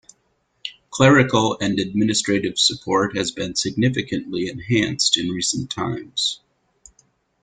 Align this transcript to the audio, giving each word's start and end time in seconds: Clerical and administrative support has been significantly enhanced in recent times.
Clerical 0.89 1.59
and 1.61 1.77
administrative 1.79 2.57
support 2.57 3.15
has 3.15 3.29
been 3.29 3.53
significantly 3.55 4.49
enhanced 4.49 5.15
in 5.15 5.29
recent 5.29 5.69
times. 5.69 6.39